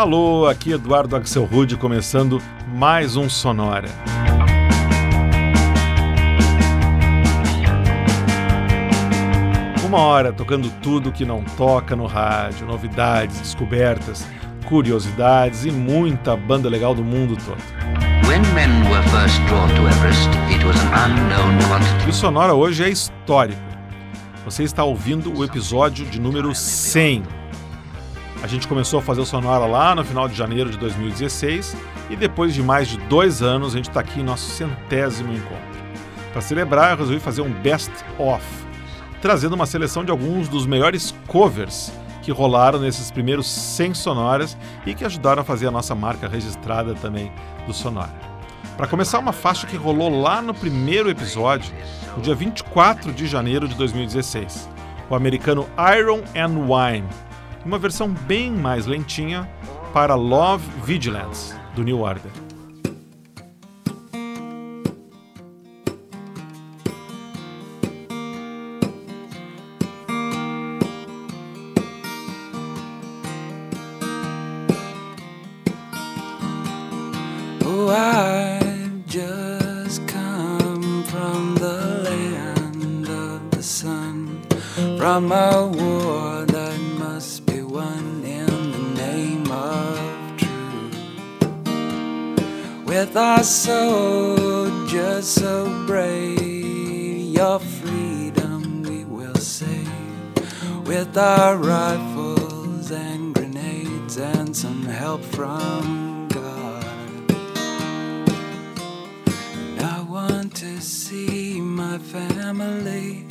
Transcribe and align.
Alô, 0.00 0.46
aqui 0.46 0.72
Eduardo 0.72 1.14
Axel 1.14 1.44
Rude 1.44 1.76
começando 1.76 2.40
mais 2.72 3.16
um 3.16 3.28
Sonora. 3.28 3.90
Uma 9.84 9.98
hora 9.98 10.32
tocando 10.32 10.70
tudo 10.80 11.12
que 11.12 11.26
não 11.26 11.44
toca 11.44 11.94
no 11.94 12.06
rádio, 12.06 12.66
novidades, 12.66 13.38
descobertas, 13.40 14.26
curiosidades 14.64 15.66
e 15.66 15.70
muita 15.70 16.34
banda 16.34 16.70
legal 16.70 16.94
do 16.94 17.04
mundo 17.04 17.36
todo. 17.36 17.60
E 22.06 22.08
o 22.08 22.14
Sonora 22.14 22.54
hoje 22.54 22.84
é 22.84 22.88
histórico. 22.88 23.60
Você 24.46 24.62
está 24.62 24.82
ouvindo 24.82 25.30
o 25.38 25.44
episódio 25.44 26.06
de 26.06 26.18
número 26.18 26.54
100. 26.54 27.39
A 28.42 28.46
gente 28.46 28.66
começou 28.66 29.00
a 29.00 29.02
fazer 29.02 29.20
o 29.20 29.26
Sonora 29.26 29.66
lá 29.66 29.94
no 29.94 30.02
final 30.02 30.26
de 30.26 30.34
janeiro 30.34 30.70
de 30.70 30.78
2016 30.78 31.76
e 32.08 32.16
depois 32.16 32.54
de 32.54 32.62
mais 32.62 32.88
de 32.88 32.96
dois 32.96 33.42
anos 33.42 33.74
a 33.74 33.76
gente 33.76 33.90
está 33.90 34.00
aqui 34.00 34.20
em 34.20 34.24
nosso 34.24 34.50
centésimo 34.50 35.32
encontro. 35.32 35.80
Para 36.32 36.40
celebrar, 36.40 36.92
eu 36.92 36.96
resolvi 36.96 37.20
fazer 37.20 37.42
um 37.42 37.52
best-of, 37.52 38.42
trazendo 39.20 39.54
uma 39.54 39.66
seleção 39.66 40.04
de 40.04 40.10
alguns 40.10 40.48
dos 40.48 40.64
melhores 40.64 41.14
covers 41.26 41.92
que 42.22 42.32
rolaram 42.32 42.78
nesses 42.78 43.10
primeiros 43.10 43.46
100 43.46 43.94
sonoras 43.94 44.56
e 44.86 44.94
que 44.94 45.04
ajudaram 45.04 45.42
a 45.42 45.44
fazer 45.44 45.66
a 45.66 45.70
nossa 45.70 45.94
marca 45.94 46.26
registrada 46.26 46.94
também 46.94 47.30
do 47.66 47.74
Sonora. 47.74 48.12
Para 48.74 48.86
começar, 48.86 49.18
uma 49.18 49.32
faixa 49.32 49.66
que 49.66 49.76
rolou 49.76 50.20
lá 50.22 50.40
no 50.40 50.54
primeiro 50.54 51.10
episódio, 51.10 51.70
no 52.16 52.22
dia 52.22 52.34
24 52.34 53.12
de 53.12 53.26
janeiro 53.26 53.68
de 53.68 53.74
2016, 53.74 54.66
o 55.10 55.14
americano 55.14 55.68
Iron 55.98 56.22
and 56.34 56.56
Wine, 56.66 57.08
uma 57.64 57.78
versão 57.78 58.08
bem 58.08 58.50
mais 58.50 58.86
lentinha 58.86 59.48
para 59.92 60.14
Love 60.14 60.66
Vigilance, 60.84 61.54
do 61.74 61.82
New 61.82 62.00
Order. 62.00 62.49
Our 101.38 101.56
rifles 101.56 102.90
and 102.90 103.32
grenades 103.34 104.16
and 104.16 104.56
some 104.56 104.84
help 104.84 105.22
from 105.22 106.26
God. 106.28 106.84
And 109.68 109.80
I 109.80 110.00
want 110.08 110.56
to 110.56 110.80
see 110.80 111.60
my 111.60 111.98
family 111.98 113.26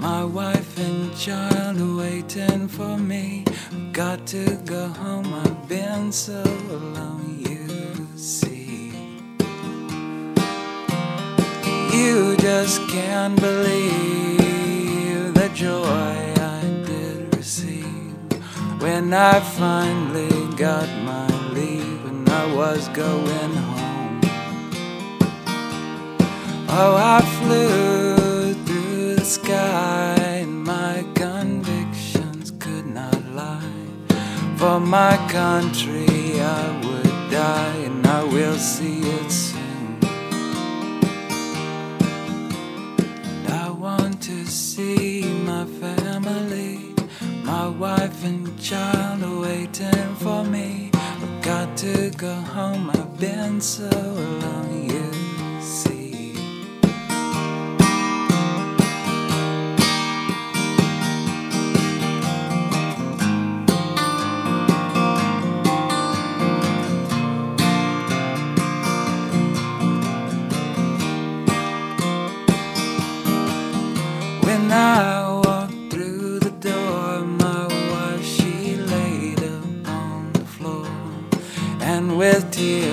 my 0.00 0.24
wife 0.24 0.78
and 0.78 1.14
child 1.14 1.78
waiting 1.98 2.68
for 2.68 2.96
me. 2.96 3.44
Got 3.92 4.26
to 4.28 4.56
go 4.64 4.88
home, 4.88 5.32
I've 5.34 5.68
been 5.68 6.10
so 6.10 6.42
alone, 6.70 7.36
you 7.38 8.06
see. 8.16 8.94
You 11.92 12.34
just 12.38 12.80
can't 12.88 13.38
believe 13.38 15.34
the 15.34 15.50
joy 15.52 16.31
when 18.82 19.14
I 19.14 19.38
finally 19.38 20.56
got 20.56 20.88
my 21.04 21.28
leave 21.54 22.04
and 22.04 22.28
I 22.28 22.52
was 22.52 22.88
going 22.88 23.54
home. 23.68 24.20
Oh, 26.68 26.96
I 26.96 27.20
flew 27.38 28.54
through 28.64 29.14
the 29.16 29.24
sky, 29.24 30.16
and 30.42 30.64
my 30.64 31.04
convictions 31.14 32.50
could 32.58 32.86
not 32.86 33.22
lie. 33.32 33.86
For 34.56 34.80
my 34.80 35.16
country, 35.30 36.40
I 36.40 36.80
would 36.84 37.30
die, 37.30 37.76
and 37.88 38.04
I 38.04 38.24
will 38.24 38.58
see 38.58 39.00
it 39.00 39.30
soon. 39.30 39.98
And 43.36 43.48
I 43.48 43.70
want 43.70 44.20
to 44.22 44.44
see 44.46 45.22
my 45.44 45.66
family, 45.66 46.71
my 47.62 47.68
wife 47.68 48.24
and 48.24 48.60
child 48.60 49.22
are 49.22 49.40
waiting 49.40 50.14
for 50.16 50.42
me. 50.42 50.90
I've 50.94 51.42
got 51.42 51.76
to 51.76 52.10
go 52.10 52.34
home, 52.34 52.90
I've 52.90 53.20
been 53.20 53.60
so 53.60 53.88
long. 53.88 54.71
You 82.34 82.92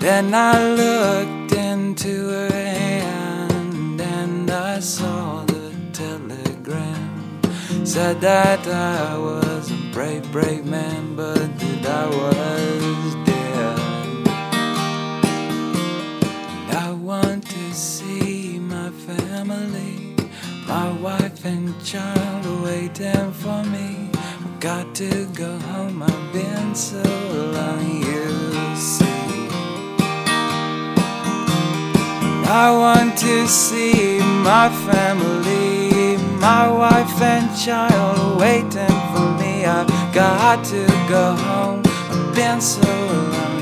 Then 0.00 0.34
I 0.34 0.74
looked 0.74 1.52
into 1.52 2.28
her 2.28 2.50
hand 2.50 4.00
and 4.00 4.50
I 4.50 4.80
saw 4.80 5.44
the 5.44 5.72
telegram. 5.92 7.40
Said 7.84 8.20
that 8.20 8.66
I 8.66 9.16
was 9.16 9.70
a 9.70 9.90
brave, 9.92 10.30
brave 10.32 10.64
man, 10.64 11.14
but 11.14 11.58
that 11.58 11.86
I 11.86 12.06
was 12.06 13.14
dead. 13.26 13.78
And 16.58 16.70
I 16.76 16.92
want 16.92 17.46
to 17.46 17.74
see 17.74 18.58
my 18.58 18.90
family, 18.90 20.16
my 20.66 20.92
wife 21.00 21.35
and 21.46 21.84
child 21.84 22.44
waiting 22.64 23.30
for 23.32 23.62
me. 23.64 24.10
I've 24.14 24.58
got 24.58 24.94
to 24.96 25.26
go 25.26 25.56
home, 25.70 26.02
I've 26.02 26.32
been 26.32 26.74
so 26.74 27.02
long, 27.56 28.02
you 28.02 28.74
see. 28.74 29.48
I 32.48 32.66
want 32.82 33.16
to 33.18 33.46
see 33.46 34.18
my 34.50 34.68
family, 34.88 36.16
my 36.40 36.68
wife 36.68 37.20
and 37.22 37.48
child 37.56 38.40
waiting 38.40 38.98
for 39.12 39.28
me. 39.40 39.64
I've 39.64 40.14
got 40.14 40.64
to 40.72 40.84
go 41.08 41.34
home. 41.34 41.82
I've 42.10 42.34
been 42.34 42.60
so 42.60 42.82
long. 42.82 43.55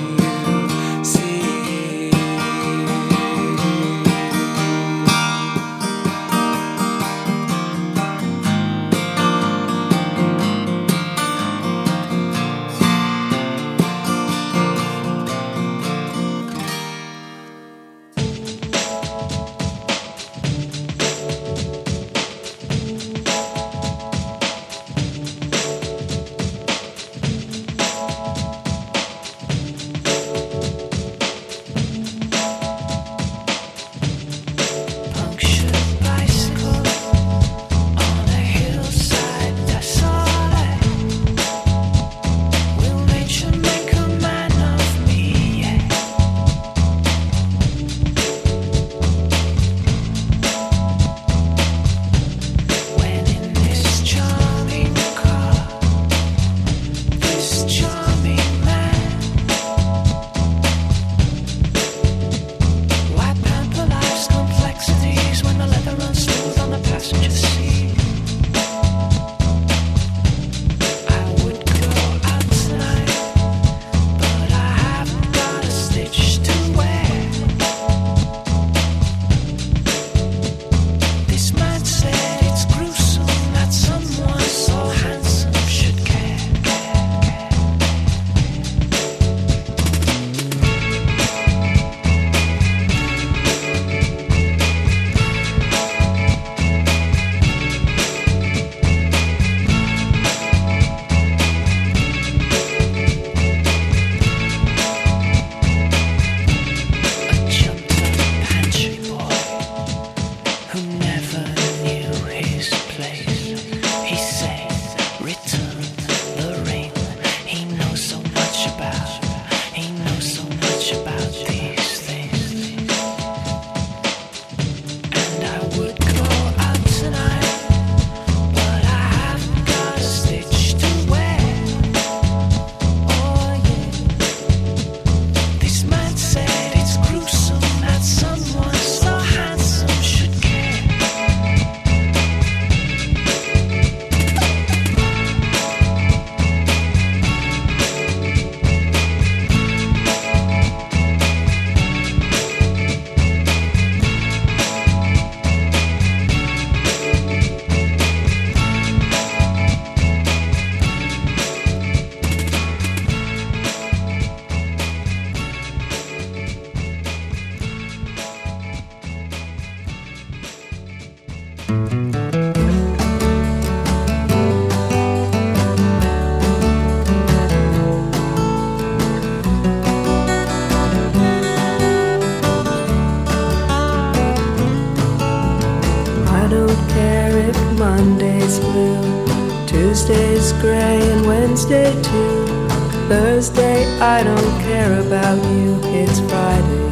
Thursday, 193.09 193.85
I 194.01 194.23
don't 194.25 194.61
care 194.62 194.99
about 195.01 195.37
you. 195.53 195.79
It's 195.93 196.21
Friday, 196.21 196.89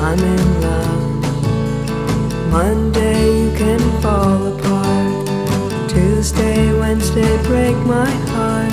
I'm 0.00 0.18
in 0.20 0.60
love. 0.60 0.96
Monday, 2.52 3.42
you 3.42 3.50
can 3.56 3.80
fall 4.00 4.46
apart. 4.46 5.26
Tuesday, 5.90 6.72
Wednesday, 6.78 7.36
break 7.42 7.76
my 7.78 8.08
heart. 8.30 8.72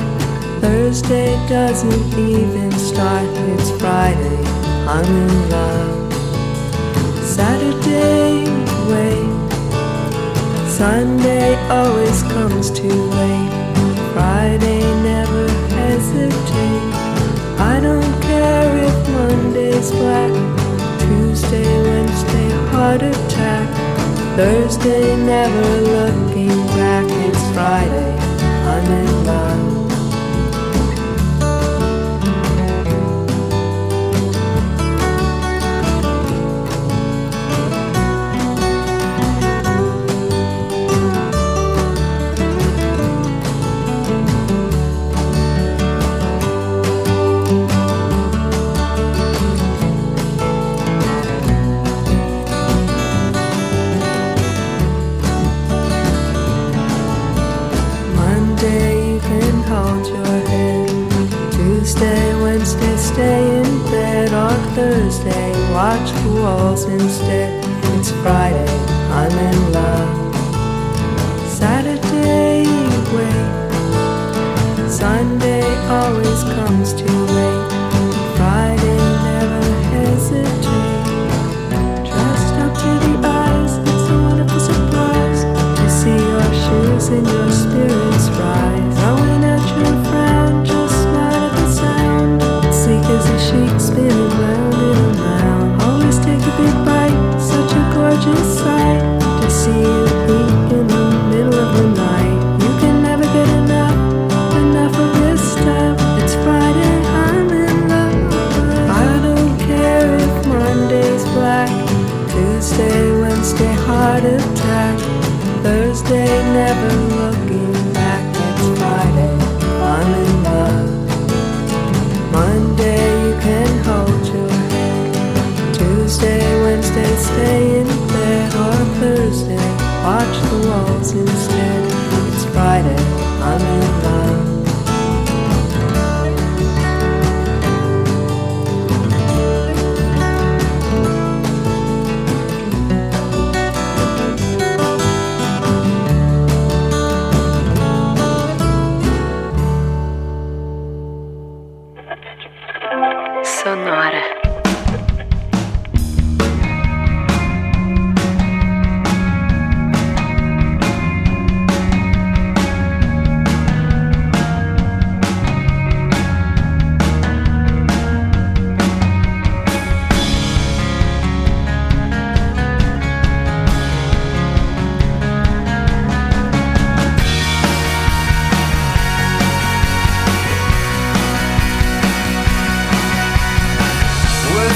Thursday 0.61 1.33
doesn't 1.49 2.13
even 2.13 2.71
start. 2.73 3.27
It's 3.53 3.71
Friday, 3.81 4.43
I'm 4.87 5.03
in 5.03 5.49
love. 5.49 6.13
Saturday, 7.23 8.45
wait. 8.87 9.33
Sunday 10.69 11.55
always 11.69 12.21
comes 12.21 12.69
too 12.69 12.87
late. 12.87 13.49
Friday. 14.13 14.92
I 17.73 17.79
don't 17.79 18.21
care 18.21 18.77
if 18.87 19.09
Monday's 19.09 19.89
black. 19.89 20.31
Tuesday, 21.01 21.65
Wednesday, 21.81 22.49
heart 22.69 23.01
attack. 23.01 23.67
Thursday, 24.37 25.15
never 25.25 25.69
looking 25.81 26.55
back. 26.77 27.07
It's 27.25 27.43
Friday, 27.55 28.11
I'm 28.69 28.91
in 28.91 29.25
love. 29.25 29.52
Walls 66.43 66.83
instead. 66.83 67.63
It's 67.95 68.11
Friday, 68.21 68.67
I'm 69.19 69.31
in 69.49 69.71
love. 69.71 70.35
Saturday 71.47 72.65
wait. 73.15 74.89
Sunday 74.89 75.63
always 75.87 76.43
comes 76.55 76.93
too 76.93 77.02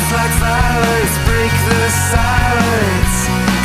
Like 0.08 0.32
violence, 0.40 1.18
break 1.28 1.52
the 1.68 1.90
silence. 1.92 3.18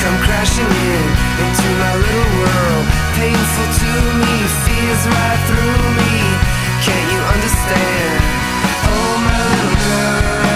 Come 0.03 0.19
crashing 0.27 0.67
in 0.67 1.07
into 1.39 1.69
my 1.79 1.95
little 1.95 2.31
world. 2.43 2.87
Painful 3.15 3.69
to 3.79 3.93
me, 4.19 4.35
right 5.07 5.41
through 5.47 5.83
me. 6.03 6.15
Can't 6.83 7.09
you 7.15 7.21
understand? 7.35 8.23
Oh, 8.91 9.15
my 9.23 9.39
little 9.55 9.77
girl. 9.87 10.52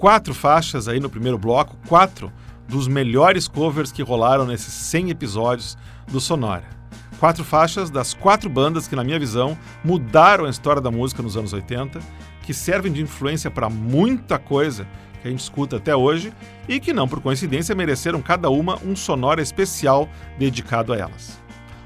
Quatro 0.00 0.32
faixas 0.32 0.88
aí 0.88 0.98
no 0.98 1.10
primeiro 1.10 1.36
bloco, 1.36 1.76
quatro 1.86 2.32
dos 2.66 2.88
melhores 2.88 3.46
covers 3.46 3.92
que 3.92 4.02
rolaram 4.02 4.46
nesses 4.46 4.72
100 4.72 5.10
episódios 5.10 5.76
do 6.10 6.18
Sonora. 6.18 6.64
Quatro 7.18 7.44
faixas 7.44 7.90
das 7.90 8.14
quatro 8.14 8.48
bandas 8.48 8.88
que, 8.88 8.96
na 8.96 9.04
minha 9.04 9.18
visão, 9.18 9.58
mudaram 9.84 10.46
a 10.46 10.50
história 10.50 10.80
da 10.80 10.90
música 10.90 11.22
nos 11.22 11.36
anos 11.36 11.52
80, 11.52 12.00
que 12.42 12.54
servem 12.54 12.90
de 12.90 13.02
influência 13.02 13.50
para 13.50 13.68
muita 13.68 14.38
coisa 14.38 14.86
que 15.20 15.28
a 15.28 15.30
gente 15.30 15.40
escuta 15.40 15.76
até 15.76 15.94
hoje 15.94 16.32
e 16.66 16.80
que 16.80 16.94
não 16.94 17.06
por 17.06 17.20
coincidência 17.20 17.74
mereceram 17.74 18.22
cada 18.22 18.48
uma 18.48 18.78
um 18.82 18.96
sonora 18.96 19.42
especial 19.42 20.08
dedicado 20.38 20.94
a 20.94 20.96
elas. 20.96 21.38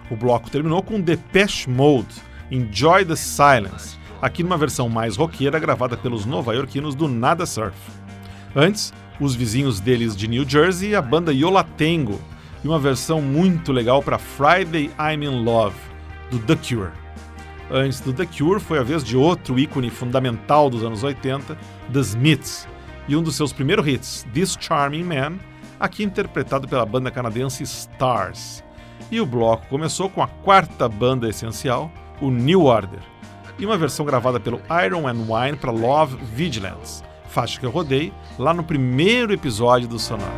O 0.08 0.14
bloco 0.14 0.48
terminou 0.48 0.84
com 0.84 1.00
Depeche 1.00 1.68
Mode, 1.68 2.14
Enjoy 2.48 3.04
the 3.04 3.16
Silence, 3.16 3.98
aqui 4.22 4.44
numa 4.44 4.56
versão 4.56 4.88
mais 4.88 5.16
roqueira 5.16 5.58
gravada 5.58 5.96
pelos 5.96 6.24
nova-iorquinos 6.24 6.94
do 6.94 7.08
Nada 7.08 7.44
Surf. 7.44 8.03
Antes, 8.56 8.92
os 9.20 9.34
vizinhos 9.34 9.80
deles 9.80 10.16
de 10.16 10.28
New 10.28 10.48
Jersey 10.48 10.90
e 10.90 10.94
a 10.94 11.02
banda 11.02 11.32
Yola 11.32 11.64
Tango, 11.76 12.20
e 12.62 12.68
uma 12.68 12.78
versão 12.78 13.20
muito 13.20 13.72
legal 13.72 14.02
para 14.02 14.18
Friday 14.18 14.90
I'm 14.98 15.24
in 15.24 15.44
Love, 15.44 15.76
do 16.30 16.38
The 16.38 16.56
Cure. 16.56 16.92
Antes 17.70 18.00
do 18.00 18.12
The 18.12 18.26
Cure 18.26 18.60
foi 18.60 18.78
a 18.78 18.82
vez 18.82 19.02
de 19.02 19.16
outro 19.16 19.58
ícone 19.58 19.90
fundamental 19.90 20.70
dos 20.70 20.84
anos 20.84 21.02
80, 21.02 21.56
The 21.92 22.00
Smiths, 22.00 22.68
e 23.08 23.16
um 23.16 23.22
dos 23.22 23.34
seus 23.34 23.52
primeiros 23.52 23.86
hits, 23.86 24.26
This 24.32 24.56
Charming 24.60 25.04
Man, 25.04 25.38
aqui 25.80 26.04
interpretado 26.04 26.68
pela 26.68 26.86
banda 26.86 27.10
canadense 27.10 27.62
Stars. 27.64 28.62
E 29.10 29.20
o 29.20 29.26
bloco 29.26 29.66
começou 29.68 30.08
com 30.08 30.22
a 30.22 30.28
quarta 30.28 30.88
banda 30.88 31.28
essencial, 31.28 31.90
o 32.20 32.30
New 32.30 32.62
Order, 32.62 33.00
e 33.58 33.66
uma 33.66 33.76
versão 33.76 34.06
gravada 34.06 34.38
pelo 34.38 34.60
Iron 34.84 35.08
and 35.08 35.26
Wine 35.28 35.56
para 35.56 35.70
Love 35.70 36.16
Vigilance, 36.34 37.02
faixa 37.34 37.58
que 37.58 37.66
eu 37.66 37.70
rodei 37.70 38.12
lá 38.38 38.54
no 38.54 38.62
primeiro 38.62 39.32
episódio 39.32 39.88
do 39.88 39.98
Sonar. 39.98 40.30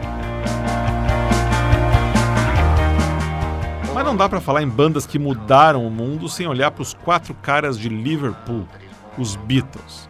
Mas 3.95 4.03
não 4.03 4.17
dá 4.17 4.26
para 4.31 4.41
falar 4.41 4.62
em 4.62 4.69
bandas 4.69 5.07
que 5.07 5.19
mudaram 5.19 5.87
o 5.87 5.91
mundo 5.91 6.26
sem 6.26 6.47
olhar 6.47 6.71
para 6.71 6.81
os 6.81 6.95
quatro 6.95 7.35
caras 7.35 7.79
de 7.79 7.91
Liverpool, 7.91 8.67
os 9.19 9.37
Beatles. 9.37 10.09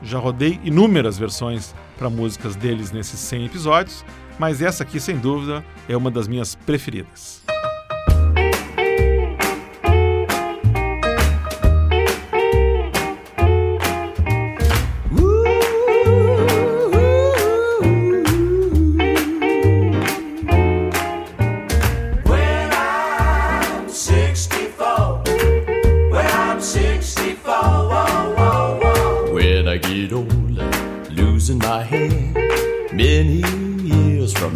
Já 0.00 0.20
rodei 0.20 0.60
inúmeras 0.62 1.18
versões 1.18 1.74
para 1.98 2.08
músicas 2.08 2.54
deles 2.54 2.92
nesses 2.92 3.18
100 3.18 3.46
episódios, 3.46 4.04
mas 4.38 4.62
essa 4.62 4.84
aqui, 4.84 5.00
sem 5.00 5.18
dúvida, 5.18 5.64
é 5.88 5.96
uma 5.96 6.10
das 6.10 6.28
minhas 6.28 6.54
preferidas. 6.54 7.42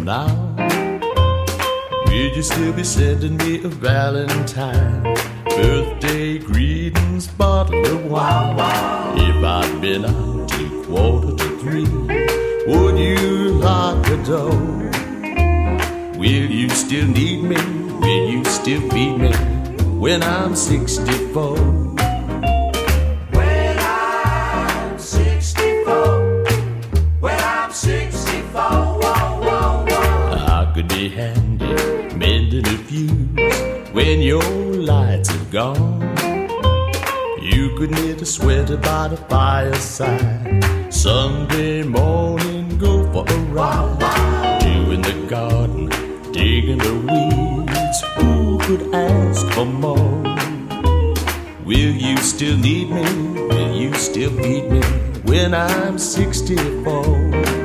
Now, 0.07 0.55
will 2.05 2.13
you 2.13 2.41
still 2.41 2.71
be 2.71 2.83
sending 2.85 3.35
me 3.35 3.61
a 3.65 3.67
Valentine? 3.67 5.03
Birthday 5.43 6.37
greetings, 6.39 7.27
bottle 7.27 7.85
of 7.85 8.05
wine. 8.05 8.55
If 9.17 9.43
I'd 9.43 9.81
been 9.81 10.05
out 10.05 10.47
till 10.47 10.85
quarter 10.85 11.35
to 11.35 11.59
three, 11.59 11.89
would 12.67 12.97
you 12.97 13.49
lock 13.59 14.05
the 14.05 14.15
door? 14.23 14.57
Will 16.17 16.49
you 16.59 16.69
still 16.69 17.05
need 17.05 17.43
me? 17.43 17.57
Will 17.99 18.29
you 18.29 18.45
still 18.45 18.89
feed 18.89 19.17
me 19.17 19.33
when 19.99 20.23
I'm 20.23 20.55
64? 20.55 21.86
When 32.89 34.21
your 34.21 34.41
lights 34.41 35.29
have 35.29 35.51
gone. 35.51 36.01
You 37.41 37.75
could 37.77 37.91
knit 37.91 38.21
a 38.21 38.25
sweater 38.25 38.77
by 38.77 39.09
the 39.09 39.17
fireside. 39.17 40.93
Sunday 40.93 41.83
morning, 41.83 42.77
go 42.77 43.03
for 43.11 43.25
a 43.27 43.37
ride. 43.51 44.63
You 44.63 44.91
in 44.91 45.01
the 45.01 45.27
garden, 45.27 45.89
digging 46.31 46.77
the 46.77 46.95
weeds. 47.07 48.01
Who 48.15 48.57
could 48.59 48.93
ask 48.95 49.45
for 49.47 49.65
more? 49.65 50.23
Will 51.65 51.93
you 51.93 52.15
still 52.17 52.57
need 52.57 52.89
me? 52.89 53.03
Will 53.49 53.75
you 53.75 53.93
still 53.95 54.31
feed 54.31 54.71
me 54.71 54.81
when 55.23 55.53
I'm 55.53 55.97
64? 55.97 57.56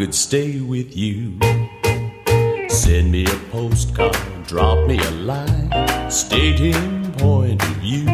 Could 0.00 0.14
stay 0.14 0.60
with 0.62 0.96
you. 0.96 1.38
Send 2.70 3.12
me 3.12 3.26
a 3.26 3.38
postcard, 3.52 4.16
drop 4.46 4.86
me 4.86 4.98
a 4.98 5.10
line, 5.10 6.10
stating 6.10 7.12
point 7.18 7.62
of 7.62 7.76
view. 7.84 8.08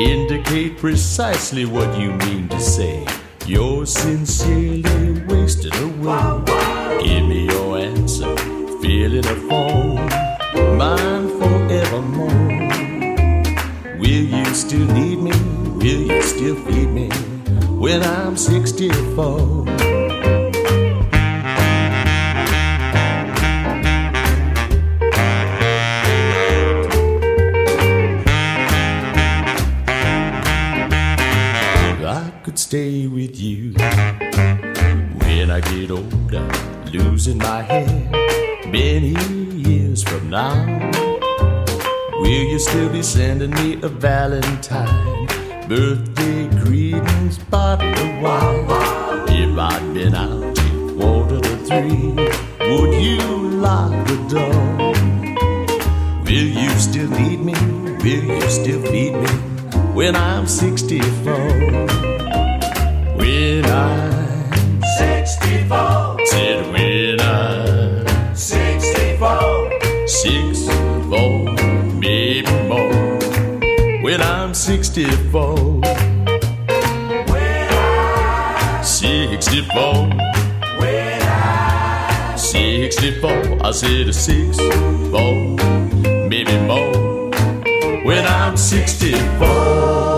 Indicate 0.00 0.78
precisely 0.78 1.66
what 1.66 2.00
you 2.00 2.12
mean 2.24 2.48
to 2.48 2.58
say. 2.58 3.06
You're 3.44 3.84
sincerely 3.84 5.22
wasted 5.26 5.76
away. 5.76 6.40
Give 7.04 7.28
me 7.28 7.44
your 7.44 7.76
answer, 7.76 8.34
fill 8.80 9.12
in 9.20 9.26
a 9.26 9.36
form, 9.50 10.06
mine 10.78 11.28
forevermore. 11.38 12.28
Will 13.98 14.24
you 14.36 14.46
still 14.54 14.86
need 14.86 15.18
me? 15.18 15.32
Will 15.76 16.02
you 16.10 16.22
still 16.22 16.56
feed 16.64 16.88
me 16.88 17.10
when 17.76 18.02
I'm 18.02 18.38
64? 18.38 19.93
Losing 37.34 37.38
my 37.38 37.62
hair 37.62 37.86
many 38.70 39.14
years 39.54 40.02
from 40.02 40.30
now. 40.30 40.90
Will 42.20 42.44
you 42.50 42.58
still 42.58 42.90
be 42.90 43.02
sending 43.02 43.50
me 43.50 43.74
a 43.82 43.88
Valentine? 43.88 45.26
Birthday 45.68 46.48
greetings, 46.62 47.38
bottle 47.50 47.88
of 47.88 48.22
wine. 48.22 48.64
If 49.28 49.58
I'd 49.58 49.94
been 49.94 50.14
out 50.14 50.56
till 50.56 50.96
quarter 50.96 51.40
to 51.40 51.56
three, 51.66 52.14
would 52.70 53.02
you 53.02 53.50
lock 53.60 53.92
the 54.06 54.16
door? 54.28 54.54
Will 56.24 56.50
you 56.62 56.70
still 56.78 57.10
need 57.10 57.40
me? 57.40 57.54
Will 58.02 58.24
you 58.24 58.50
still 58.50 58.82
feed 58.82 59.14
me 59.14 59.28
when 59.94 60.16
I'm 60.16 60.46
64? 60.46 61.63
64, 79.54 80.08
when 80.80 81.22
I, 81.22 82.34
64. 82.36 83.64
I 83.64 83.70
said 83.70 84.08
a 84.08 84.12
six, 84.12 84.56
four, 84.56 85.54
maybe 86.28 86.58
more. 86.66 87.30
When 88.02 88.26
I'm 88.26 88.56
64. 88.56 90.13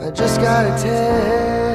I, 0.00 0.10
just 0.12 0.40
gotta 0.40 0.80
tell 0.80 1.67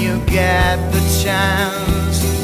you 0.00 0.18
get 0.24 0.76
the 0.92 1.22
chance, 1.22 2.39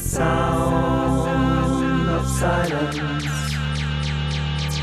sound 0.00 1.28
of 2.08 2.26
silence. 2.28 3.26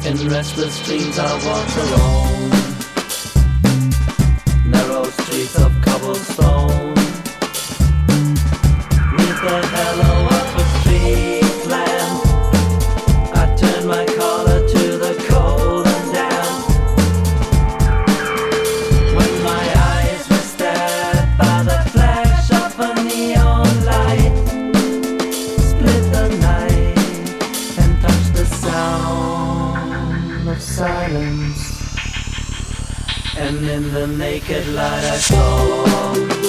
In 0.06 0.30
restless 0.30 0.86
dreams 0.86 1.18
I 1.18 1.34
walk 1.46 1.70
alone. 1.84 2.50
Narrow 4.70 5.06
streets 5.06 5.56
of 5.60 5.72
cobblestone. 5.82 6.94
Neath 9.18 9.42
the 9.42 9.58
halo 9.74 10.35
the 34.36 34.42
naked 34.42 34.68
light 34.68 35.04
I 35.06 36.45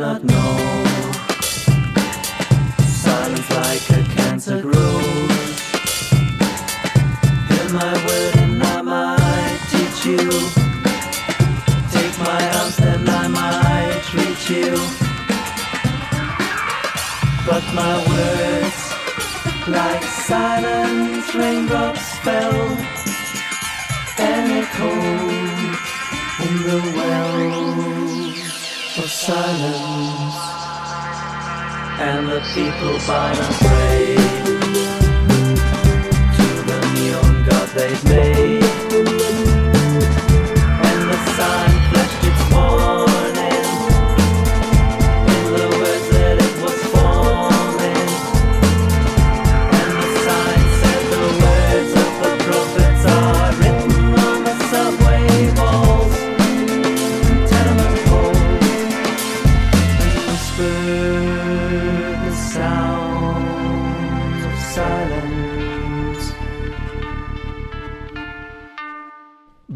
you 0.00 0.18
do 0.20 0.39
of 28.98 29.10
silence. 29.10 30.34
And 32.00 32.28
the 32.28 32.40
people 32.54 32.98
bowed 33.06 33.38
and 33.38 33.54
prayed 33.56 34.16
to 36.36 36.48
the 36.66 36.78
neon 36.94 37.44
god 37.48 37.68
they'd 37.68 38.04
made. 38.04 38.59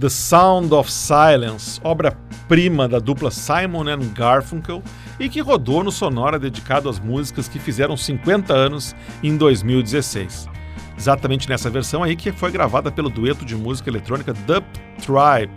The 0.04 0.10
Sound 0.10 0.74
of 0.74 0.92
Silence, 0.92 1.80
obra-prima 1.82 2.86
da 2.86 2.98
dupla 2.98 3.30
Simon 3.30 3.88
and 3.88 4.12
Garfunkel 4.14 4.82
e 5.18 5.30
que 5.30 5.40
rodou 5.40 5.82
no 5.82 5.90
Sonora 5.90 6.38
dedicado 6.38 6.90
às 6.90 7.00
músicas 7.00 7.48
que 7.48 7.58
fizeram 7.58 7.96
50 7.96 8.52
anos 8.52 8.94
em 9.22 9.34
2016. 9.34 10.46
Exatamente 10.98 11.48
nessa 11.48 11.70
versão 11.70 12.02
aí 12.02 12.16
que 12.16 12.32
foi 12.32 12.52
gravada 12.52 12.92
pelo 12.92 13.08
dueto 13.08 13.46
de 13.46 13.56
música 13.56 13.88
eletrônica 13.88 14.34
Dub 14.34 14.62
Tribe, 14.98 15.54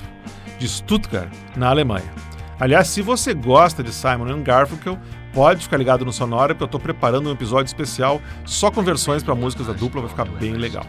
de 0.57 0.69
Stuttgart, 0.69 1.27
na 1.57 1.67
Alemanha. 1.67 2.09
Aliás, 2.57 2.87
se 2.87 3.01
você 3.01 3.33
gosta 3.33 3.83
de 3.83 3.91
Simon 3.91 4.29
and 4.29 4.43
Garfunkel, 4.43 4.97
pode 5.33 5.63
ficar 5.63 5.75
ligado 5.75 6.05
no 6.05 6.13
Sonora, 6.13 6.55
porque 6.55 6.63
eu 6.63 6.67
estou 6.67 6.79
preparando 6.79 7.27
um 7.27 7.33
episódio 7.33 7.65
especial 7.65 8.21
só 8.45 8.71
com 8.71 8.81
versões 8.81 9.21
para 9.23 9.35
músicas 9.35 9.67
da 9.67 9.73
dupla, 9.73 9.99
vai 9.99 10.09
ficar 10.09 10.23
bem 10.23 10.53
legal. 10.53 10.85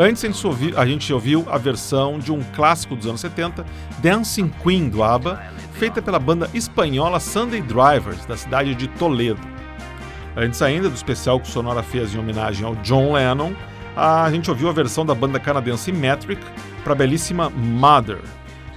Antes 0.00 0.24
a 0.24 0.28
gente, 0.28 0.46
ouvi- 0.46 0.74
a 0.76 0.86
gente 0.86 1.12
ouviu 1.12 1.44
a 1.50 1.58
versão 1.58 2.20
de 2.20 2.30
um 2.30 2.40
clássico 2.54 2.94
dos 2.94 3.06
anos 3.06 3.20
70, 3.20 3.66
Dancing 3.98 4.48
Queen 4.62 4.88
do 4.88 5.02
ABBA, 5.02 5.42
feita 5.72 6.00
pela 6.00 6.20
banda 6.20 6.48
espanhola 6.54 7.18
Sunday 7.18 7.60
Drivers, 7.60 8.24
da 8.24 8.36
cidade 8.36 8.76
de 8.76 8.86
Toledo. 8.86 9.40
Antes 10.36 10.62
ainda 10.62 10.88
do 10.88 10.94
especial 10.94 11.40
que 11.40 11.48
o 11.48 11.52
Sonora 11.52 11.82
fez 11.82 12.14
em 12.14 12.18
homenagem 12.18 12.64
ao 12.64 12.76
John 12.76 13.12
Lennon, 13.14 13.52
a 13.96 14.30
gente 14.30 14.48
ouviu 14.48 14.68
a 14.68 14.72
versão 14.72 15.04
da 15.04 15.14
banda 15.16 15.40
canadense 15.40 15.90
Metric 15.90 16.40
para 16.84 16.92
a 16.92 16.96
belíssima 16.96 17.50
Mother. 17.50 18.20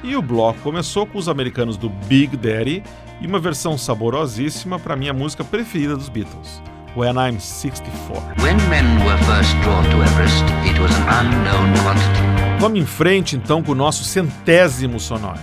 E 0.04 0.16
o 0.16 0.22
bloco 0.24 0.60
começou 0.62 1.06
com 1.06 1.20
os 1.20 1.30
americanos 1.30 1.78
do 1.78 1.88
Big 1.88 2.36
Daddy 2.36 2.82
e 3.22 3.28
uma 3.28 3.38
versão 3.38 3.78
saborosíssima 3.78 4.80
para 4.80 4.96
minha 4.96 5.14
música 5.14 5.44
preferida 5.44 5.96
dos 5.96 6.10
Beatles, 6.10 6.60
When 6.94 7.18
I'm 7.18 7.40
64. 7.40 8.22
When 8.44 8.58
men 8.70 9.06
were 9.06 9.18
first 9.24 9.56
drawn 9.62 9.84
to 9.86 10.04
Everest, 10.04 10.44
it 10.66 10.78
was 10.78 10.92
an 10.94 11.26
unknown 11.26 11.74
quantity. 11.84 12.60
Vamos 12.60 12.82
em 12.82 12.86
frente 12.86 13.38
então 13.38 13.64
com 13.64 13.72
o 13.72 13.76
nosso 13.76 14.04
centésimo 14.04 15.00
sonoro. 15.00 15.40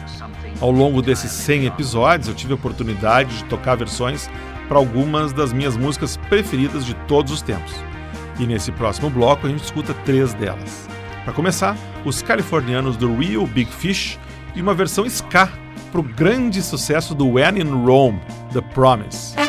Ao 0.60 0.70
longo 0.70 1.00
desses 1.00 1.30
100 1.30 1.64
episódios, 1.64 2.28
eu 2.28 2.34
tive 2.34 2.52
a 2.52 2.54
oportunidade 2.54 3.38
de 3.38 3.44
tocar 3.44 3.76
versões 3.76 4.28
para 4.68 4.76
algumas 4.76 5.32
das 5.32 5.50
minhas 5.50 5.74
músicas 5.74 6.18
preferidas 6.28 6.84
de 6.84 6.92
todos 7.06 7.32
os 7.32 7.40
tempos. 7.40 7.72
E 8.38 8.46
nesse 8.46 8.70
próximo 8.70 9.08
bloco 9.08 9.46
a 9.46 9.50
gente 9.50 9.64
escuta 9.64 9.94
três 10.04 10.34
delas. 10.34 10.86
Para 11.24 11.32
começar, 11.32 11.78
os 12.04 12.20
californianos 12.20 12.94
do 12.94 13.16
Real 13.16 13.46
Big 13.46 13.72
Fish 13.72 14.18
e 14.54 14.60
uma 14.60 14.74
versão 14.74 15.06
ska 15.06 15.48
para 15.90 16.00
o 16.00 16.04
grande 16.04 16.62
sucesso 16.62 17.14
do 17.14 17.26
When 17.26 17.58
in 17.58 17.86
Rome, 17.86 18.20
The 18.52 18.60
Promise. 18.60 19.47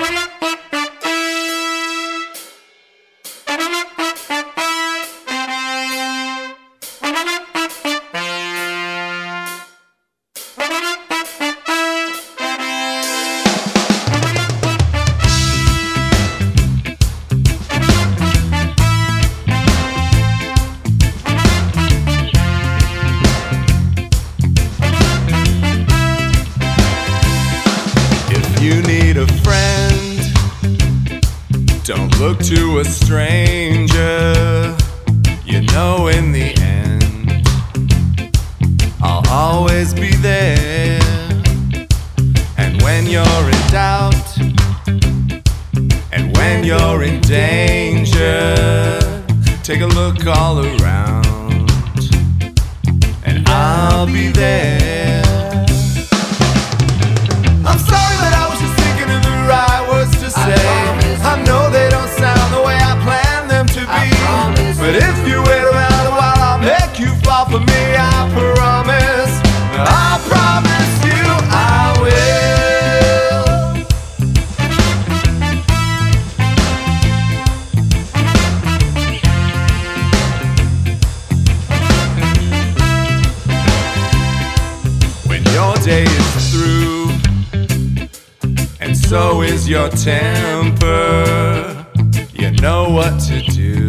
what 92.99 93.17
to 93.17 93.39
do. 93.53 93.87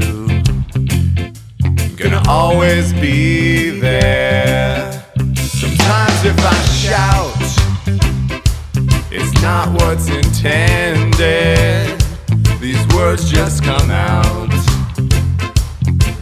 I'm 1.64 1.96
gonna 1.96 2.22
always 2.28 2.92
be 2.92 3.80
there. 3.80 5.04
Sometimes 5.34 6.24
if 6.24 6.38
I 6.38 6.56
shout, 6.84 7.34
it's 9.10 9.34
not 9.42 9.66
what's 9.80 10.06
intended. 10.08 12.00
These 12.60 12.86
words 12.94 13.28
just 13.28 13.64
come 13.64 13.90
out 13.90 14.48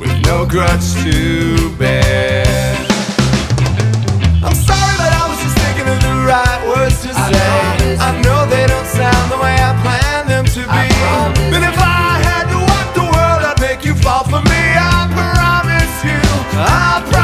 with 0.01 0.15
no 0.25 0.47
grudge 0.47 0.89
to 1.05 1.77
bear. 1.77 2.47
I'm 4.47 4.57
sorry, 4.69 4.95
but 5.03 5.13
I 5.21 5.27
was 5.29 5.39
just 5.45 5.59
thinking 5.59 5.89
of 5.93 6.01
the 6.01 6.15
right 6.33 6.61
words 6.67 7.03
to 7.03 7.09
say. 7.09 7.19
I 7.21 7.77
know, 7.81 8.03
I 8.03 8.23
know 8.23 8.47
they 8.47 8.67
don't. 8.67 8.78
fall 14.03 14.25
for 14.25 14.43
me, 14.43 14.63
I 14.77 15.09
promise 15.17 16.05
you. 16.05 16.21
I 16.59 17.03
promise 17.05 17.18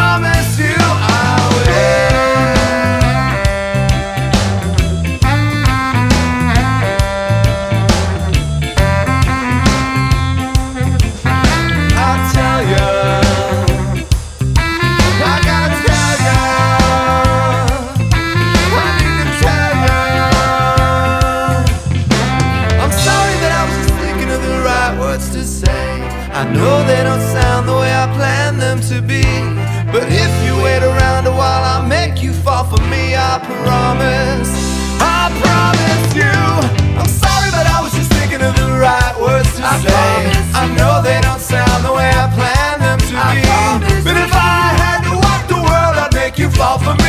fall 46.65 46.79
for 46.79 46.95
me. 46.95 47.04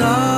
star. 0.00 0.29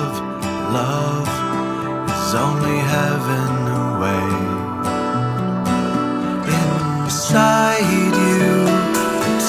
love, 0.00 0.18
love 0.72 1.28
is 2.10 2.34
only 2.34 2.78
heaven 2.78 3.52
away. 3.84 4.28
Inside 7.04 8.14
you, 8.32 8.66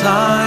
time. 0.02 0.41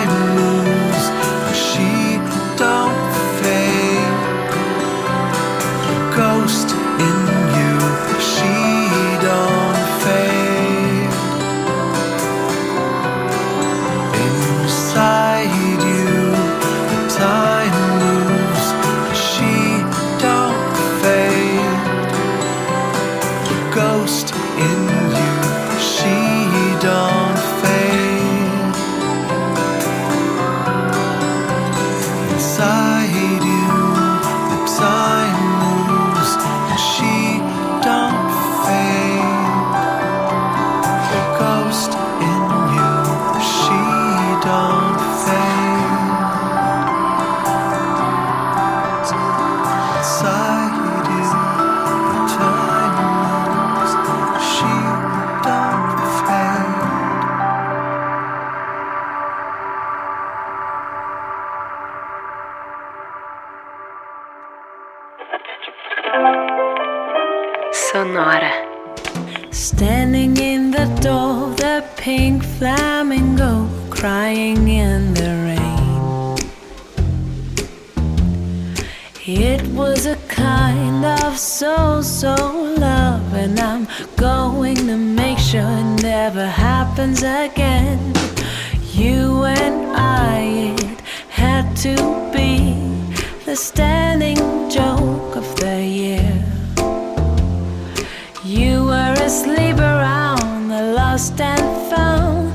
lost 101.24 101.40
and 101.40 101.90
found, 101.90 102.52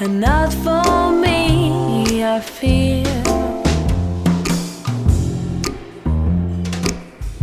and 0.00 0.20
not 0.20 0.52
for 0.52 1.12
me, 1.12 2.22
I 2.24 2.40
fear. 2.40 3.06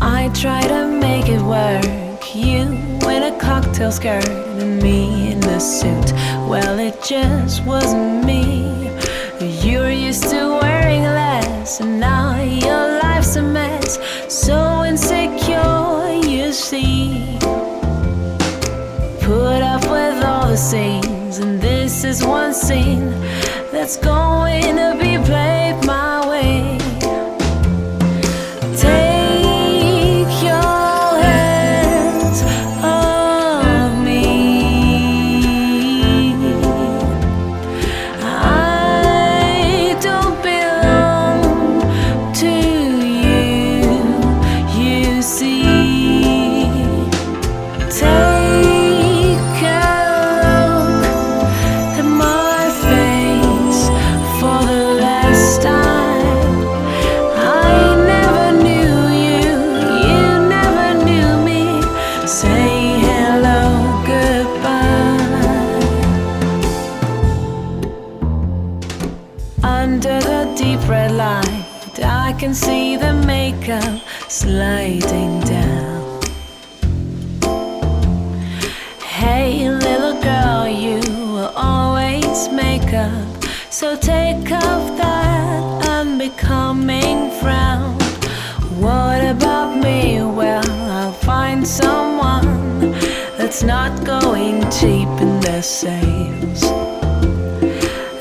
I 0.02 0.30
try 0.34 0.62
to 0.68 0.88
make 0.88 1.28
it 1.30 1.42
work. 1.42 2.36
You 2.36 2.62
in 3.10 3.24
a 3.24 3.38
cocktail 3.40 3.92
skirt 3.92 4.30
and 4.30 4.82
me 4.82 5.32
in 5.32 5.44
a 5.44 5.60
suit. 5.60 6.12
Well, 6.48 6.78
it 6.80 6.96
just 7.04 7.66
wasn't 7.66 8.26
me. 8.26 8.92
You're 9.64 9.92
used 9.92 10.30
to 10.30 10.60
wearing 10.62 11.04
less, 11.04 11.80
and 11.80 12.00
now 12.00 12.40
your 12.42 13.00
life's 13.02 13.36
a 13.36 13.42
mess. 13.42 13.98
So 14.28 14.84
insecure, 14.84 16.30
you 16.30 16.54
see. 16.54 16.99
scenes, 20.60 21.40
and 21.40 21.62
this 21.62 22.04
is 22.04 22.22
one 22.26 22.54
scene 22.54 23.12
that's 23.72 23.96
going 23.96 24.76
to 24.76 24.98
be. 25.00 25.09
going 94.10 94.60
cheap 94.72 95.12
in 95.22 95.40
their 95.40 95.62
sales. 95.62 96.64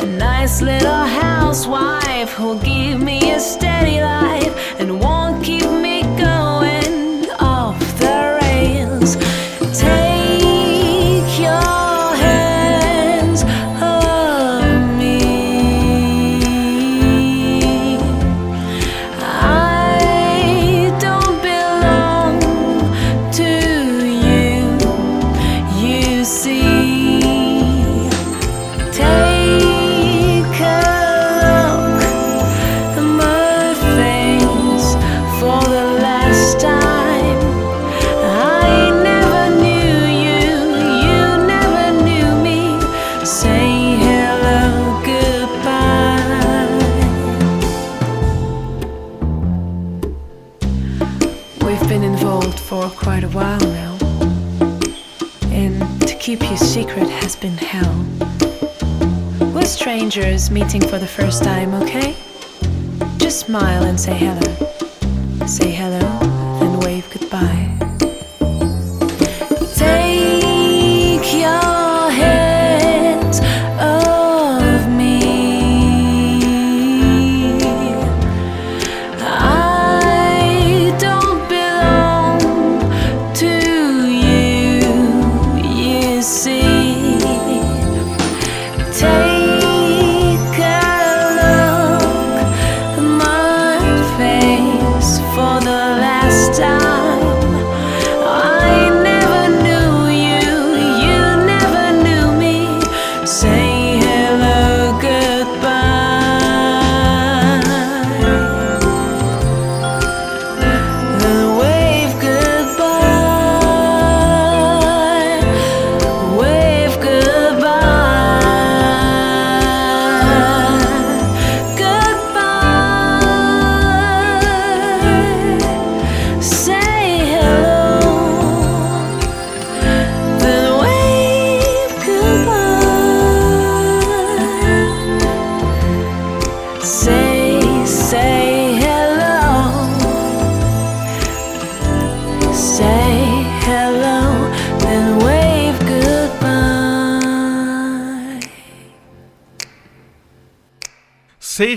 A 0.05 0.07
nice 0.19 0.61
little 0.61 1.05
housewife 1.25 2.31
who'll 2.33 2.59
give 2.59 3.01
me 3.01 3.31
a 3.33 3.41
steady 3.41 3.99
life. 4.03 4.58
strangers 59.99 60.49
meeting 60.53 60.81
for 60.81 60.97
the 60.97 61.07
first 61.07 61.43
time, 61.43 61.75
okay? 61.75 62.15
Just 63.19 63.41
smile 63.41 63.83
and 63.83 63.99
say 63.99 64.17
hello. 64.17 64.68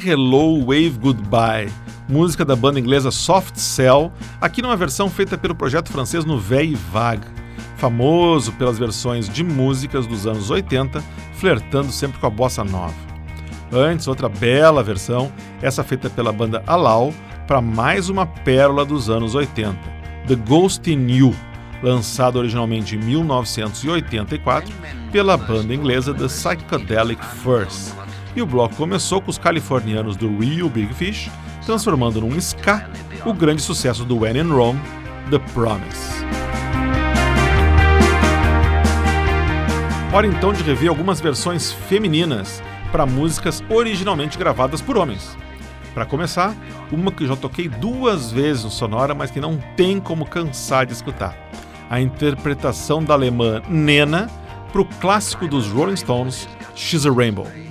Hello 0.03 0.59
Wave 0.61 0.97
Goodbye, 0.99 1.71
música 2.09 2.43
da 2.43 2.55
banda 2.55 2.79
inglesa 2.79 3.11
Soft 3.11 3.55
Cell, 3.57 4.11
aqui 4.41 4.59
numa 4.59 4.75
versão 4.75 5.11
feita 5.11 5.37
pelo 5.37 5.53
projeto 5.53 5.91
francês 5.91 6.25
Nouvelle 6.25 6.73
Vague, 6.91 7.27
famoso 7.77 8.51
pelas 8.53 8.79
versões 8.79 9.29
de 9.29 9.43
músicas 9.43 10.07
dos 10.07 10.25
anos 10.25 10.49
80, 10.49 11.03
flertando 11.33 11.91
sempre 11.91 12.19
com 12.19 12.25
a 12.25 12.31
bossa 12.31 12.63
nova. 12.63 12.95
Antes, 13.71 14.07
outra 14.07 14.27
bela 14.27 14.81
versão, 14.81 15.31
essa 15.61 15.83
feita 15.83 16.09
pela 16.09 16.33
banda 16.33 16.63
Alau, 16.65 17.13
para 17.45 17.61
mais 17.61 18.09
uma 18.09 18.25
pérola 18.25 18.83
dos 18.83 19.07
anos 19.07 19.35
80, 19.35 19.77
The 20.27 20.35
Ghost 20.35 20.91
in 20.91 21.11
You, 21.11 21.35
lançado 21.83 22.37
originalmente 22.39 22.95
em 22.95 22.99
1984 22.99 24.73
pela 25.11 25.37
banda 25.37 25.75
inglesa 25.75 26.11
The 26.11 26.25
Psychedelic 26.25 27.23
First. 27.43 28.00
E 28.35 28.41
o 28.41 28.45
bloco 28.45 28.75
começou 28.75 29.21
com 29.21 29.29
os 29.29 29.37
californianos 29.37 30.15
do 30.15 30.37
Real 30.37 30.69
Big 30.69 30.93
Fish, 30.93 31.29
transformando 31.65 32.21
num 32.21 32.37
ska 32.37 32.89
o 33.25 33.33
grande 33.33 33.61
sucesso 33.61 34.05
do 34.05 34.19
When 34.19 34.37
in 34.37 34.49
Rome, 34.49 34.79
The 35.29 35.39
Promise. 35.53 36.25
Hora 40.13 40.27
então 40.27 40.53
de 40.53 40.63
rever 40.63 40.89
algumas 40.89 41.19
versões 41.19 41.71
femininas 41.71 42.61
para 42.91 43.05
músicas 43.05 43.63
originalmente 43.69 44.37
gravadas 44.37 44.81
por 44.81 44.97
homens. 44.97 45.37
Para 45.93 46.05
começar, 46.05 46.55
uma 46.91 47.11
que 47.11 47.27
já 47.27 47.35
toquei 47.35 47.67
duas 47.67 48.31
vezes 48.31 48.63
no 48.63 48.69
Sonora, 48.69 49.13
mas 49.13 49.31
que 49.31 49.41
não 49.41 49.57
tem 49.75 49.99
como 49.99 50.25
cansar 50.25 50.85
de 50.85 50.93
escutar. 50.93 51.35
A 51.89 51.99
interpretação 51.99 53.03
da 53.03 53.13
alemã 53.13 53.61
Nena 53.67 54.29
para 54.71 54.81
o 54.81 54.85
clássico 54.85 55.47
dos 55.47 55.67
Rolling 55.67 55.97
Stones, 55.97 56.47
She's 56.75 57.05
a 57.05 57.11
Rainbow. 57.11 57.70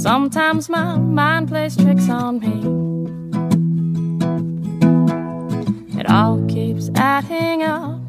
Sometimes 0.00 0.70
my 0.70 0.96
mind 0.96 1.48
plays 1.48 1.76
tricks 1.76 2.08
on 2.08 2.40
me. 2.40 2.56
It 6.00 6.08
all 6.08 6.42
keeps 6.46 6.88
adding 6.94 7.62
up. 7.64 8.00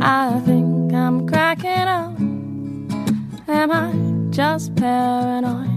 I 0.00 0.40
think 0.46 0.94
I'm 0.94 1.28
cracking 1.28 1.86
up. 2.00 2.18
Am 3.46 3.70
I 3.70 3.92
just 4.34 4.74
paranoid? 4.76 5.68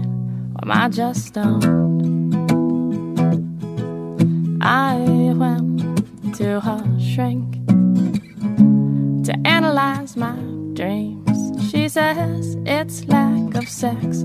Or 0.56 0.62
am 0.62 0.70
I 0.70 0.88
just 0.88 1.26
stoned? 1.26 1.66
I 4.62 4.96
went 5.36 6.34
to 6.36 6.60
her 6.60 6.98
shrink 6.98 7.66
to 9.26 9.34
analyze 9.44 10.16
my 10.16 10.32
dreams. 10.72 11.70
She 11.70 11.90
says 11.90 12.56
it's 12.64 13.06
lack 13.06 13.54
of 13.54 13.68
sex 13.68 14.24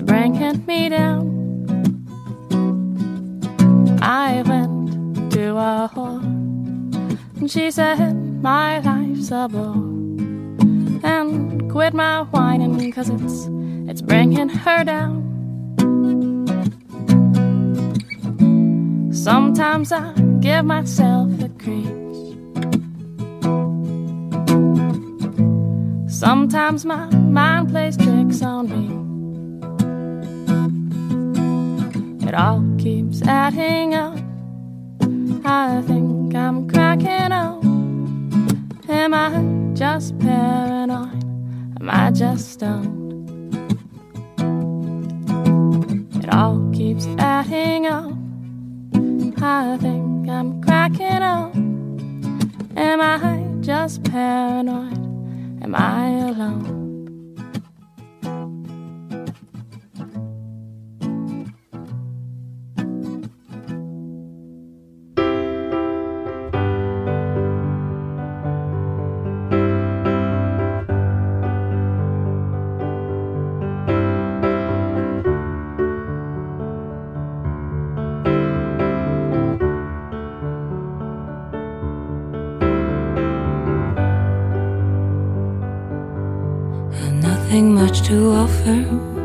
bringing 0.00 0.64
me 0.66 0.88
down. 0.88 1.24
I 4.02 4.42
went 4.46 5.32
to 5.32 5.56
a 5.56 5.90
whore, 5.92 6.22
and 7.38 7.50
she 7.50 7.70
said 7.70 8.14
my 8.42 8.80
life's 8.80 9.30
a 9.30 9.48
bore, 9.48 9.74
and 11.02 11.70
quit 11.70 11.94
my 11.94 12.22
whining 12.32 12.92
'cause 12.92 13.10
it's 13.10 13.48
it's 13.88 14.02
bringing 14.02 14.48
her 14.48 14.84
down. 14.84 15.22
Sometimes 19.12 19.92
I 19.92 20.12
give 20.40 20.64
myself 20.64 21.30
a 21.42 21.48
creeps. 21.48 22.18
Sometimes 26.06 26.84
my 26.84 27.06
mind 27.10 27.68
plays 27.70 27.96
tricks 27.96 28.42
on 28.42 28.68
me. 28.68 29.05
It 32.26 32.34
all 32.34 32.64
keeps 32.76 33.22
adding 33.22 33.94
up. 33.94 34.18
I 35.44 35.80
think 35.86 36.34
I'm 36.34 36.68
cracking 36.68 37.30
up. 37.32 37.64
Am 38.88 39.14
I 39.14 39.74
just 39.74 40.18
paranoid? 40.18 41.24
Am 41.80 41.88
I 41.88 42.10
just 42.10 42.52
stoned? 42.54 43.54
It 46.16 46.28
all 46.34 46.68
keeps 46.74 47.06
adding 47.18 47.86
up. 47.86 48.12
I 49.40 49.76
think 49.78 50.28
I'm 50.28 50.60
cracking 50.62 51.22
up. 51.22 51.54
Am 52.76 53.00
I 53.00 53.46
just 53.60 54.02
paranoid? 54.02 54.98
Am 55.62 55.74
I 55.76 56.08
alone? 56.30 56.85
Offer. 88.46 89.15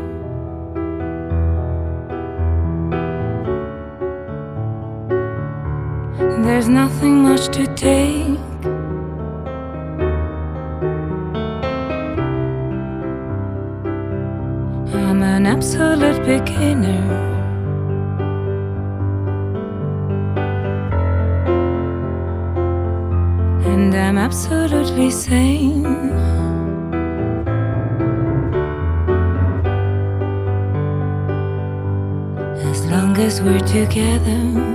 Together. 33.92 34.71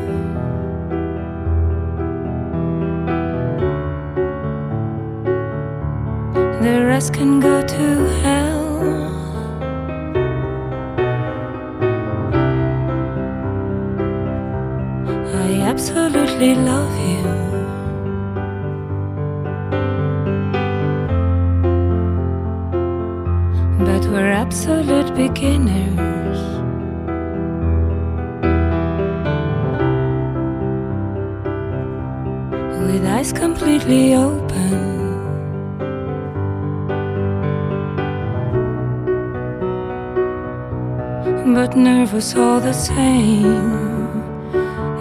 But 41.53 41.75
nervous 41.75 42.35
all 42.35 42.59
the 42.59 42.73
same. 42.73 43.71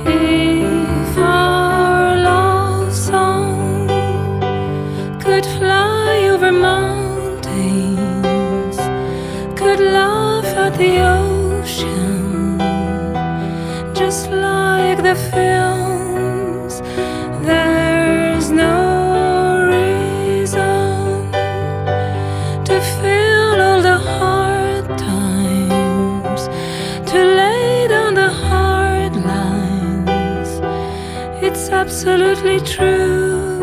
If 0.07 1.19
our 1.19 2.17
love 2.17 2.93
song 2.95 3.89
could 5.21 5.47
fly 5.59 6.29
over 6.33 6.53
mountains, 6.53 7.47
could 9.59 9.81
laugh 9.81 10.47
at 10.57 10.77
the 10.79 11.01
absolutely 32.07 32.61
true. 32.61 33.59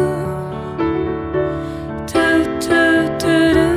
Do, 2.11 2.43
do, 2.59 3.07
do, 3.17 3.53
do. 3.53 3.69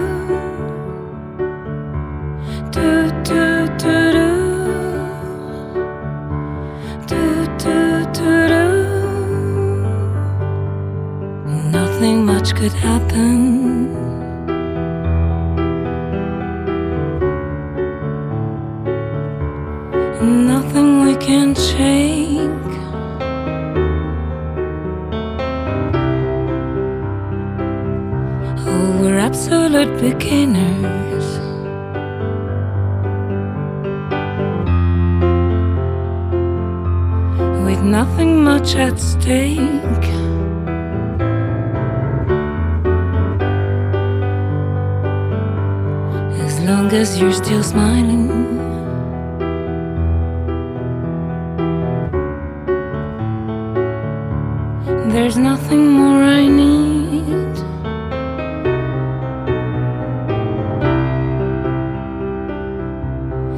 Do, 2.73 2.87
do, 3.23 3.45
do, 3.79 3.97
do. 4.17 4.29
Do, 7.07 7.23
do, 7.63 7.77
do, 8.13 8.31
do. 8.51 8.65
Nothing 11.71 12.17
much 12.27 12.49
could 12.57 12.73
happen. 12.73 13.06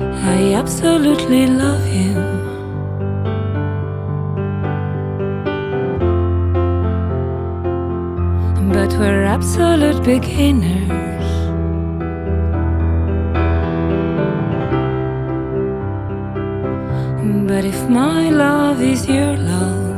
I 0.01 0.55
absolutely 0.55 1.46
love 1.46 1.86
you. 1.88 2.14
But 8.72 8.92
we're 8.99 9.24
absolute 9.24 10.05
beginners. 10.05 11.09
But 17.49 17.64
if 17.64 17.88
my 17.88 18.30
love 18.30 18.80
is 18.80 19.07
your 19.09 19.36
love, 19.36 19.96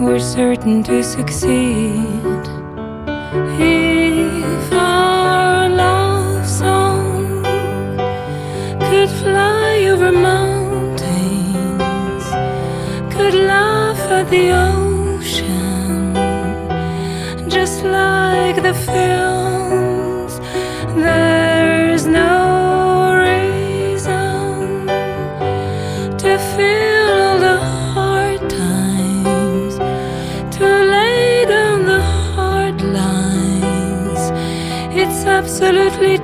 we're 0.00 0.18
certain 0.18 0.82
to 0.84 1.02
succeed. 1.02 2.59
If 3.62 4.72
our 4.72 5.68
love 5.68 6.46
song 6.48 7.42
could 8.88 9.10
fly 9.10 9.84
over 9.92 10.10
mountains, 10.10 11.04
could 13.14 13.34
laugh 13.34 14.00
at 14.10 14.30
the 14.30 14.50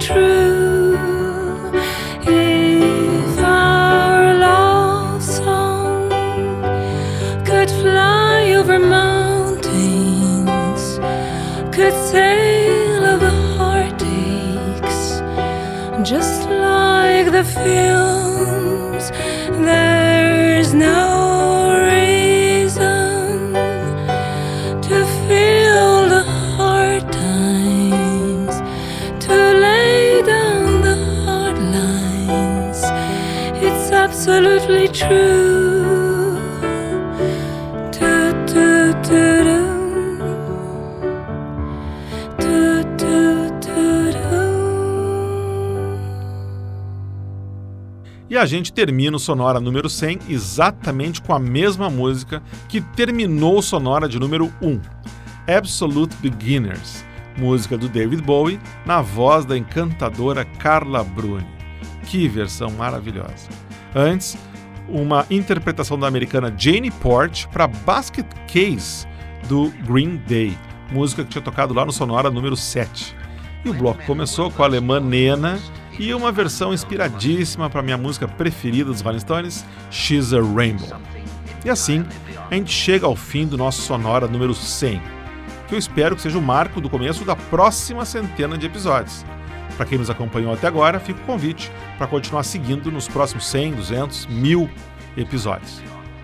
true. 0.06 0.96
If 2.22 3.38
our 3.38 4.34
love 4.34 5.22
song 5.22 6.08
could 7.44 7.70
fly 7.82 8.52
over 8.52 8.78
mountains, 8.78 9.64
could 11.74 11.94
sail 12.10 13.04
over 13.14 13.30
heartaches, 13.56 15.00
just 16.08 16.48
like 16.50 17.32
the 17.32 17.42
E 48.28 48.36
a 48.36 48.44
gente 48.44 48.72
termina 48.72 49.16
o 49.16 49.20
Sonora 49.20 49.60
número 49.60 49.88
100 49.88 50.18
exatamente 50.28 51.22
com 51.22 51.32
a 51.32 51.38
mesma 51.38 51.88
música 51.88 52.42
que 52.68 52.80
terminou 52.80 53.58
o 53.58 53.62
Sonora 53.62 54.08
de 54.08 54.18
número 54.18 54.52
1, 54.60 54.80
Absolute 55.46 56.16
Beginners, 56.16 57.04
música 57.38 57.78
do 57.78 57.88
David 57.88 58.22
Bowie, 58.22 58.58
na 58.84 59.00
voz 59.00 59.44
da 59.44 59.56
encantadora 59.56 60.44
Carla 60.44 61.04
Bruni. 61.04 61.46
Que 62.02 62.26
versão 62.26 62.68
maravilhosa! 62.70 63.48
Antes, 63.94 64.36
uma 64.88 65.24
interpretação 65.30 65.96
da 65.96 66.08
americana 66.08 66.52
Jane 66.56 66.90
Porte 66.90 67.46
para 67.48 67.68
Basket 67.68 68.26
Case 68.48 69.06
do 69.48 69.70
Green 69.86 70.16
Day, 70.26 70.58
música 70.90 71.22
que 71.22 71.30
tinha 71.30 71.42
tocado 71.42 71.72
lá 71.72 71.84
no 71.84 71.92
Sonora 71.92 72.28
número 72.28 72.56
7. 72.56 73.14
E 73.64 73.68
o 73.70 73.74
bloco 73.74 74.04
começou 74.04 74.50
com 74.50 74.64
a 74.64 74.66
alemã 74.66 74.98
Nena 74.98 75.60
e 75.98 76.12
uma 76.12 76.30
versão 76.30 76.74
inspiradíssima 76.74 77.70
para 77.70 77.82
minha 77.82 77.96
música 77.96 78.28
preferida 78.28 78.90
dos 78.90 79.00
Rolling 79.00 79.20
Stones, 79.20 79.64
She's 79.90 80.32
a 80.32 80.40
Rainbow. 80.40 81.00
E 81.64 81.70
assim, 81.70 82.04
a 82.50 82.54
gente 82.54 82.72
chega 82.72 83.06
ao 83.06 83.16
fim 83.16 83.46
do 83.46 83.56
nosso 83.56 83.82
Sonora 83.82 84.28
número 84.28 84.54
100, 84.54 85.02
que 85.66 85.74
eu 85.74 85.78
espero 85.78 86.14
que 86.14 86.22
seja 86.22 86.38
o 86.38 86.42
marco 86.42 86.80
do 86.80 86.88
começo 86.88 87.24
da 87.24 87.34
próxima 87.34 88.04
centena 88.04 88.56
de 88.56 88.66
episódios. 88.66 89.24
Para 89.76 89.86
quem 89.86 89.98
nos 89.98 90.08
acompanhou 90.08 90.52
até 90.52 90.66
agora, 90.66 91.00
fica 91.00 91.20
o 91.20 91.26
convite 91.26 91.70
para 91.98 92.06
continuar 92.06 92.44
seguindo 92.44 92.90
nos 92.90 93.08
próximos 93.08 93.46
100, 93.46 93.74
200, 93.74 94.26
1000 94.26 94.70
episódios. 95.16 95.82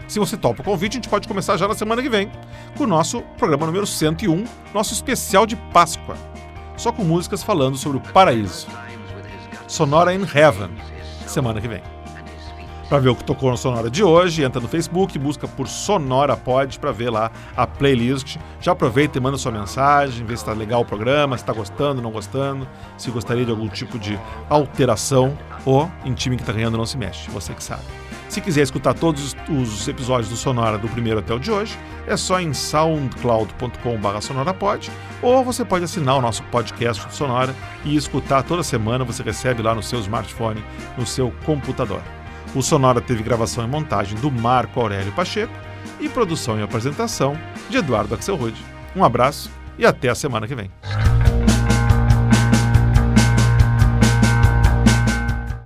Se 0.09 0.19
você 0.19 0.37
topa 0.37 0.63
o 0.63 0.65
convite, 0.65 0.93
a 0.93 0.97
gente 0.97 1.09
pode 1.09 1.27
começar 1.27 1.57
já 1.57 1.67
na 1.67 1.75
semana 1.75 2.03
que 2.03 2.09
vem 2.09 2.31
com 2.77 2.85
o 2.85 2.87
nosso 2.87 3.23
programa 3.39 3.67
número 3.67 3.87
101, 3.87 4.45
nosso 4.73 4.93
especial 4.93 5.47
de 5.47 5.57
Páscoa, 5.57 6.17
só 6.77 6.93
com 6.93 7.03
músicas 7.03 7.43
falando 7.43 7.77
sobre 7.77 7.99
o 7.99 8.01
paraíso. 8.01 8.67
Sonora 9.73 10.15
in 10.15 10.27
Heaven, 10.35 10.69
semana 11.27 11.59
que 11.59 11.67
vem. 11.67 11.81
Para 12.91 12.99
ver 12.99 13.09
o 13.09 13.17
que 13.17 13.25
tocou 13.25 13.51
na 13.51 13.57
Sonora 13.57 13.89
de 13.89 14.05
hoje, 14.05 14.45
entra 14.45 14.61
no 14.61 14.69
Facebook, 14.69 15.19
busca 15.19 15.49
por 15.49 15.67
Sonora 15.67 16.37
Pod 16.37 16.79
para 16.79 16.93
ver 16.93 17.09
lá 17.09 17.31
a 17.57 17.67
playlist. 17.67 18.37
Já 18.61 18.73
aproveita 18.73 19.17
e 19.17 19.21
manda 19.23 19.39
sua 19.39 19.51
mensagem, 19.51 20.27
vê 20.27 20.37
se 20.37 20.43
está 20.43 20.53
legal 20.53 20.83
o 20.83 20.85
programa, 20.85 21.39
se 21.39 21.43
está 21.43 21.55
gostando, 21.55 22.03
não 22.03 22.11
gostando, 22.11 22.69
se 22.99 23.11
gostaria 23.11 23.47
de 23.47 23.51
algum 23.51 23.67
tipo 23.67 23.99
de 23.99 24.21
alteração 24.51 25.39
ou 25.65 25.91
em 26.05 26.13
time 26.13 26.37
que 26.37 26.43
está 26.43 26.53
ganhando 26.53 26.77
não 26.77 26.85
se 26.85 26.99
mexe, 26.99 27.31
você 27.31 27.55
que 27.55 27.65
sabe. 27.65 28.02
Se 28.33 28.41
quiser 28.41 28.63
escutar 28.63 28.95
todos 28.95 29.37
os 29.47 29.87
episódios 29.87 30.31
do 30.31 30.37
Sonora 30.37 30.79
do 30.79 30.89
primeiro 30.89 31.19
até 31.19 31.35
o 31.35 31.39
de 31.39 31.51
hoje, 31.51 31.79
é 32.07 32.17
só 32.17 32.41
em 32.41 32.55
soundcloud.com.br 32.55 34.21
sonorapod 34.23 34.91
ou 35.21 35.45
você 35.45 35.67
pode 35.67 35.85
assinar 35.85 36.17
o 36.17 36.23
nosso 36.23 36.43
podcast 36.45 37.07
do 37.07 37.13
Sonora 37.13 37.55
e 37.85 37.95
escutar 37.95 38.43
toda 38.43 38.63
semana, 38.63 39.05
você 39.05 39.23
recebe 39.23 39.61
lá 39.61 39.75
no 39.75 39.83
seu 39.83 40.01
smartphone, 40.01 40.65
no 40.97 41.05
seu 41.05 41.31
computador. 41.45 42.01
O 42.55 42.63
Sonora 42.63 43.03
teve 43.03 43.23
gravação 43.23 43.65
e 43.65 43.69
montagem 43.69 44.19
do 44.19 44.31
Marco 44.31 44.81
Aurélio 44.81 45.13
Pacheco 45.13 45.53
e 46.01 46.09
produção 46.09 46.59
e 46.59 46.63
apresentação 46.63 47.39
de 47.69 47.77
Eduardo 47.77 48.15
Axelrod. 48.15 48.57
Um 48.97 49.05
abraço 49.05 49.51
e 49.77 49.85
até 49.85 50.09
a 50.09 50.15
semana 50.15 50.49
que 50.49 50.55
vem. 50.55 50.71